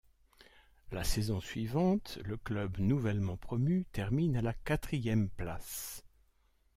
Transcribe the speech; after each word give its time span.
La 0.91 1.03
saison 1.03 1.39
suivante, 1.41 2.17
le 2.25 2.35
club 2.35 2.79
nouvellement 2.79 3.37
promu 3.37 3.85
termine 3.91 4.35
à 4.35 4.41
la 4.41 4.55
quatrième 4.55 5.29
place. 5.29 6.03